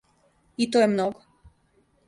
И 0.65 0.69
то 0.75 0.81
је 0.83 0.89
много. 0.95 1.23